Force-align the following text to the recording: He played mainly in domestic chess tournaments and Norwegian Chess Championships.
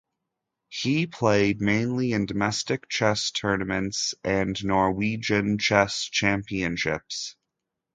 He 0.69 1.05
played 1.05 1.61
mainly 1.61 2.11
in 2.13 2.25
domestic 2.25 2.89
chess 2.89 3.29
tournaments 3.29 4.15
and 4.23 4.57
Norwegian 4.65 5.59
Chess 5.59 6.05
Championships. 6.05 7.35